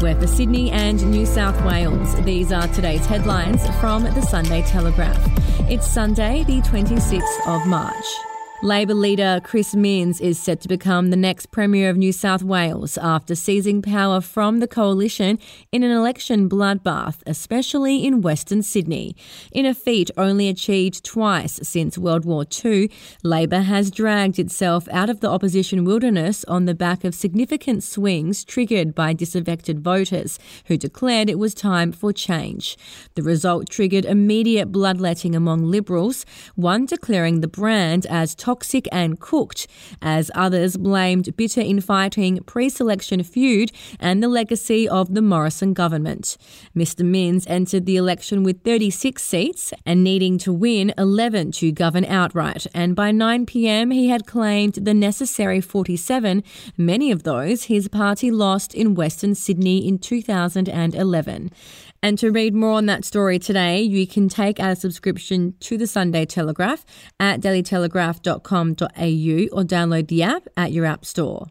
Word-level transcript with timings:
We're 0.00 0.14
for 0.14 0.28
Sydney 0.28 0.70
and 0.70 1.04
New 1.10 1.26
South 1.26 1.60
Wales. 1.64 2.14
These 2.24 2.52
are 2.52 2.68
today's 2.68 3.04
headlines 3.06 3.66
from 3.80 4.04
the 4.04 4.22
Sunday 4.22 4.62
Telegraph. 4.62 5.20
It's 5.68 5.88
Sunday, 5.88 6.44
the 6.44 6.60
26th 6.60 7.46
of 7.48 7.66
March. 7.66 8.37
Labor 8.60 8.94
leader 8.94 9.40
Chris 9.44 9.76
Minns 9.76 10.20
is 10.20 10.36
set 10.36 10.60
to 10.62 10.68
become 10.68 11.10
the 11.10 11.16
next 11.16 11.52
Premier 11.52 11.88
of 11.88 11.96
New 11.96 12.10
South 12.10 12.42
Wales 12.42 12.98
after 12.98 13.36
seizing 13.36 13.80
power 13.80 14.20
from 14.20 14.58
the 14.58 14.66
coalition 14.66 15.38
in 15.70 15.84
an 15.84 15.92
election 15.92 16.48
bloodbath, 16.48 17.22
especially 17.24 18.04
in 18.04 18.20
Western 18.20 18.64
Sydney. 18.64 19.14
In 19.52 19.64
a 19.64 19.74
feat 19.74 20.10
only 20.16 20.48
achieved 20.48 21.04
twice 21.04 21.60
since 21.62 21.96
World 21.96 22.24
War 22.24 22.44
II, 22.64 22.90
Labor 23.22 23.60
has 23.60 23.92
dragged 23.92 24.40
itself 24.40 24.88
out 24.90 25.08
of 25.08 25.20
the 25.20 25.30
opposition 25.30 25.84
wilderness 25.84 26.42
on 26.46 26.64
the 26.64 26.74
back 26.74 27.04
of 27.04 27.14
significant 27.14 27.84
swings 27.84 28.44
triggered 28.44 28.92
by 28.92 29.12
disaffected 29.12 29.84
voters 29.84 30.36
who 30.64 30.76
declared 30.76 31.30
it 31.30 31.38
was 31.38 31.54
time 31.54 31.92
for 31.92 32.12
change. 32.12 32.76
The 33.14 33.22
result 33.22 33.70
triggered 33.70 34.04
immediate 34.04 34.72
bloodletting 34.72 35.36
among 35.36 35.62
Liberals, 35.62 36.26
one 36.56 36.86
declaring 36.86 37.40
the 37.40 37.46
brand 37.46 38.04
as 38.06 38.34
toxic 38.48 38.88
and 38.90 39.20
cooked, 39.20 39.66
as 40.00 40.30
others 40.34 40.78
blamed 40.78 41.36
bitter 41.36 41.60
infighting, 41.60 42.38
pre 42.44 42.70
selection 42.70 43.22
feud, 43.22 43.70
and 44.00 44.22
the 44.22 44.28
legacy 44.40 44.88
of 44.88 45.12
the 45.12 45.20
Morrison 45.20 45.74
government. 45.74 46.38
Mr. 46.74 47.04
Minns 47.04 47.46
entered 47.46 47.84
the 47.84 47.96
election 47.96 48.42
with 48.42 48.62
36 48.62 49.22
seats 49.22 49.74
and 49.84 50.02
needing 50.02 50.38
to 50.38 50.50
win 50.50 50.94
11 50.96 51.52
to 51.52 51.70
govern 51.72 52.06
outright, 52.06 52.66
and 52.72 52.96
by 52.96 53.10
9 53.10 53.44
pm 53.44 53.90
he 53.90 54.08
had 54.08 54.24
claimed 54.26 54.74
the 54.74 54.94
necessary 54.94 55.60
47, 55.60 56.42
many 56.78 57.10
of 57.10 57.24
those 57.24 57.64
his 57.64 57.86
party 57.88 58.30
lost 58.30 58.74
in 58.74 58.94
Western 58.94 59.34
Sydney 59.34 59.86
in 59.86 59.98
2011. 59.98 61.50
And 62.02 62.16
to 62.18 62.30
read 62.30 62.54
more 62.54 62.72
on 62.72 62.86
that 62.86 63.04
story 63.04 63.38
today, 63.40 63.80
you 63.82 64.06
can 64.06 64.28
take 64.28 64.60
out 64.60 64.72
a 64.72 64.76
subscription 64.76 65.54
to 65.60 65.76
the 65.76 65.86
Sunday 65.86 66.24
Telegraph 66.26 66.84
at 67.18 67.40
dailytelegraph.com.au 67.40 68.37
or 69.52 69.62
download 69.62 70.08
the 70.08 70.22
app 70.22 70.48
at 70.56 70.72
your 70.72 70.84
app 70.84 71.04
store. 71.04 71.48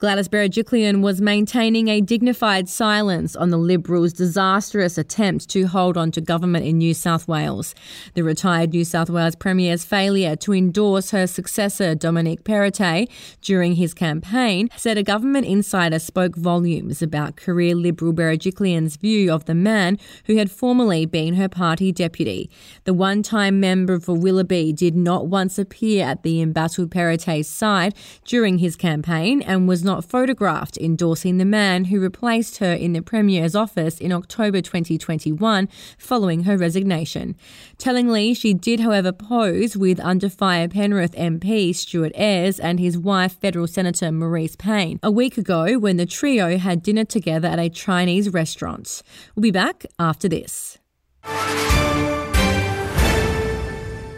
Gladys 0.00 0.28
Berejiklian 0.28 1.02
was 1.02 1.20
maintaining 1.20 1.88
a 1.88 2.00
dignified 2.00 2.68
silence 2.68 3.34
on 3.34 3.50
the 3.50 3.56
Liberals' 3.56 4.12
disastrous 4.12 4.96
attempt 4.96 5.48
to 5.48 5.66
hold 5.66 5.96
on 5.96 6.12
to 6.12 6.20
government 6.20 6.64
in 6.64 6.78
New 6.78 6.94
South 6.94 7.26
Wales. 7.26 7.74
The 8.14 8.22
retired 8.22 8.70
New 8.70 8.84
South 8.84 9.10
Wales 9.10 9.34
Premier's 9.34 9.84
failure 9.84 10.36
to 10.36 10.54
endorse 10.54 11.10
her 11.10 11.26
successor, 11.26 11.96
Dominic 11.96 12.44
Perrottet, 12.44 13.10
during 13.40 13.74
his 13.74 13.92
campaign 13.92 14.68
said 14.76 14.98
a 14.98 15.02
government 15.02 15.46
insider 15.46 15.98
spoke 15.98 16.36
volumes 16.36 17.02
about 17.02 17.34
career 17.34 17.74
Liberal 17.74 18.12
Berejiklian's 18.12 18.94
view 18.94 19.32
of 19.32 19.46
the 19.46 19.54
man 19.56 19.98
who 20.26 20.36
had 20.36 20.48
formerly 20.48 21.06
been 21.06 21.34
her 21.34 21.48
party 21.48 21.90
deputy. 21.90 22.48
The 22.84 22.94
one 22.94 23.24
time 23.24 23.58
member 23.58 23.98
for 23.98 24.14
Willoughby 24.14 24.72
did 24.72 24.94
not 24.94 25.26
once 25.26 25.58
appear 25.58 26.06
at 26.06 26.22
the 26.22 26.40
embattled 26.40 26.92
Perrottet's 26.92 27.48
side 27.48 27.96
during 28.24 28.58
his 28.58 28.76
campaign 28.76 29.42
and 29.42 29.66
was 29.66 29.87
not 29.88 30.04
photographed 30.04 30.76
endorsing 30.76 31.38
the 31.38 31.44
man 31.46 31.86
who 31.86 31.98
replaced 31.98 32.58
her 32.58 32.74
in 32.74 32.92
the 32.92 33.00
Premier's 33.00 33.56
office 33.56 33.98
in 33.98 34.12
October 34.12 34.60
2021 34.60 35.66
following 35.96 36.44
her 36.44 36.58
resignation. 36.58 37.34
Tellingly, 37.78 38.34
she 38.34 38.52
did, 38.52 38.80
however, 38.80 39.12
pose 39.12 39.78
with 39.78 39.98
under 40.00 40.28
fire 40.28 40.68
Penrith 40.68 41.12
MP 41.12 41.74
Stuart 41.74 42.12
Ayres 42.14 42.60
and 42.60 42.78
his 42.78 42.98
wife, 42.98 43.40
Federal 43.40 43.66
Senator 43.66 44.10
Marise 44.10 44.58
Payne, 44.58 45.00
a 45.02 45.10
week 45.10 45.38
ago 45.38 45.78
when 45.78 45.96
the 45.96 46.04
trio 46.04 46.58
had 46.58 46.82
dinner 46.82 47.06
together 47.06 47.48
at 47.48 47.58
a 47.58 47.70
Chinese 47.70 48.28
restaurant. 48.28 49.02
We'll 49.34 49.42
be 49.42 49.50
back 49.50 49.86
after 49.98 50.28
this. 50.28 50.76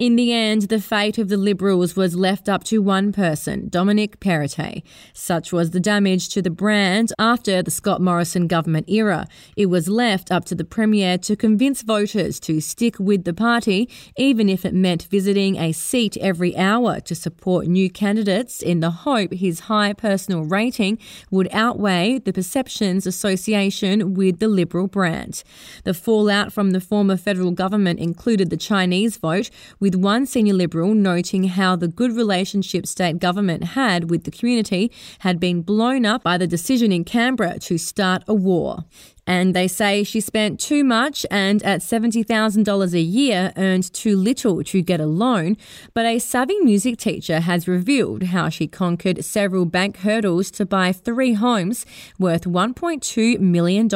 In 0.00 0.16
the 0.16 0.32
end, 0.32 0.62
the 0.62 0.80
fate 0.80 1.18
of 1.18 1.28
the 1.28 1.36
Liberals 1.36 1.94
was 1.94 2.16
left 2.16 2.48
up 2.48 2.64
to 2.64 2.80
one 2.80 3.12
person, 3.12 3.68
Dominic 3.68 4.18
Perrottet. 4.18 4.82
Such 5.12 5.52
was 5.52 5.72
the 5.72 5.78
damage 5.78 6.30
to 6.30 6.40
the 6.40 6.48
brand 6.48 7.12
after 7.18 7.62
the 7.62 7.70
Scott 7.70 8.00
Morrison 8.00 8.46
government 8.46 8.88
era. 8.88 9.28
It 9.58 9.66
was 9.66 9.90
left 9.90 10.32
up 10.32 10.46
to 10.46 10.54
the 10.54 10.64
Premier 10.64 11.18
to 11.18 11.36
convince 11.36 11.82
voters 11.82 12.40
to 12.40 12.62
stick 12.62 12.98
with 12.98 13.24
the 13.24 13.34
party, 13.34 13.90
even 14.16 14.48
if 14.48 14.64
it 14.64 14.72
meant 14.72 15.02
visiting 15.10 15.56
a 15.56 15.72
seat 15.72 16.16
every 16.16 16.56
hour 16.56 17.00
to 17.00 17.14
support 17.14 17.66
new 17.66 17.90
candidates 17.90 18.62
in 18.62 18.80
the 18.80 18.90
hope 18.90 19.34
his 19.34 19.60
high 19.60 19.92
personal 19.92 20.44
rating 20.44 20.96
would 21.30 21.48
outweigh 21.52 22.18
the 22.18 22.32
perceptions 22.32 23.06
association 23.06 24.14
with 24.14 24.38
the 24.38 24.48
Liberal 24.48 24.88
brand. 24.88 25.44
The 25.84 25.92
fallout 25.92 26.54
from 26.54 26.70
the 26.70 26.80
former 26.80 27.18
federal 27.18 27.50
government 27.50 28.00
included 28.00 28.48
the 28.48 28.56
Chinese 28.56 29.18
vote, 29.18 29.50
with 29.78 29.89
one 29.94 30.26
senior 30.26 30.54
Liberal 30.54 30.94
noting 30.94 31.44
how 31.44 31.76
the 31.76 31.88
good 31.88 32.14
relationship 32.14 32.86
state 32.86 33.18
government 33.18 33.64
had 33.64 34.10
with 34.10 34.24
the 34.24 34.30
community 34.30 34.90
had 35.20 35.40
been 35.40 35.62
blown 35.62 36.04
up 36.04 36.22
by 36.22 36.36
the 36.36 36.46
decision 36.46 36.92
in 36.92 37.04
Canberra 37.04 37.58
to 37.60 37.78
start 37.78 38.22
a 38.26 38.34
war. 38.34 38.84
And 39.30 39.54
they 39.54 39.68
say 39.68 40.02
she 40.02 40.20
spent 40.20 40.58
too 40.58 40.82
much 40.82 41.24
and 41.30 41.62
at 41.62 41.82
$70,000 41.82 42.92
a 42.92 43.00
year 43.00 43.52
earned 43.56 43.92
too 43.92 44.16
little 44.16 44.64
to 44.64 44.82
get 44.82 45.00
a 45.00 45.06
loan. 45.06 45.56
But 45.94 46.04
a 46.04 46.18
savvy 46.18 46.58
music 46.58 46.98
teacher 46.98 47.38
has 47.38 47.68
revealed 47.68 48.24
how 48.24 48.48
she 48.48 48.66
conquered 48.66 49.24
several 49.24 49.66
bank 49.66 49.98
hurdles 49.98 50.50
to 50.50 50.66
buy 50.66 50.90
three 50.90 51.34
homes 51.34 51.86
worth 52.18 52.42
$1.2 52.42 53.38
million. 53.38 53.88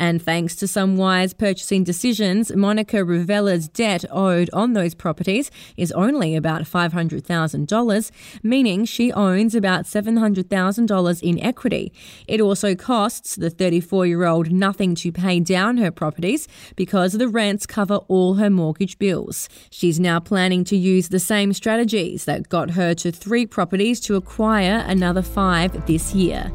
And 0.00 0.20
thanks 0.20 0.56
to 0.56 0.66
some 0.66 0.96
wise 0.96 1.32
purchasing 1.32 1.84
decisions, 1.84 2.52
Monica 2.52 3.04
Rivella's 3.04 3.68
debt 3.68 4.04
owed 4.10 4.50
on 4.52 4.72
those 4.72 4.96
properties 4.96 5.52
is 5.76 5.92
only 5.92 6.34
about 6.34 6.62
$500,000, 6.62 8.10
meaning 8.42 8.84
she 8.84 9.12
owns 9.12 9.54
about 9.54 9.84
$700,000 9.84 11.22
in 11.22 11.38
equity. 11.38 11.92
It 12.26 12.40
also 12.40 12.74
costs 12.74 13.36
the 13.36 13.48
34 13.48 14.06
year 14.06 14.24
old 14.24 14.39
nothing 14.48 14.94
to 14.96 15.12
pay 15.12 15.40
down 15.40 15.78
her 15.78 15.90
properties 15.90 16.48
because 16.76 17.14
the 17.14 17.28
rents 17.28 17.66
cover 17.66 17.96
all 18.08 18.34
her 18.34 18.50
mortgage 18.50 18.98
bills. 18.98 19.48
She's 19.70 20.00
now 20.00 20.20
planning 20.20 20.64
to 20.64 20.76
use 20.76 21.08
the 21.08 21.18
same 21.18 21.52
strategies 21.52 22.24
that 22.24 22.48
got 22.48 22.70
her 22.70 22.94
to 22.94 23.12
three 23.12 23.46
properties 23.46 24.00
to 24.00 24.16
acquire 24.16 24.84
another 24.86 25.22
five 25.22 25.86
this 25.86 26.14
year. 26.14 26.50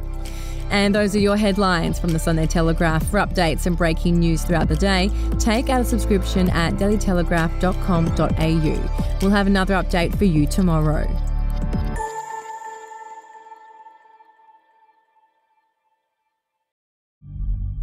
And 0.72 0.96
those 0.96 1.16
are 1.16 1.20
your 1.20 1.38
headlines 1.38 2.00
from 2.00 2.10
the 2.12 2.20
Sunday 2.20 2.48
Telegraph. 2.48 3.10
For 3.10 3.20
updates 3.20 3.66
and 3.66 3.78
breaking 3.78 4.20
news 4.20 4.44
throughout 4.44 4.68
the 4.68 4.76
day, 4.76 5.10
take 5.40 5.70
out 5.70 5.80
a 5.82 5.86
subscription 5.86 6.50
at 6.50 6.74
dailytelegraph.com.au. 6.74 9.20
We'll 9.22 9.32
have 9.32 9.48
another 9.48 9.76
update 9.76 10.18
for 10.18 10.26
you 10.26 10.46
tomorrow. 10.48 11.08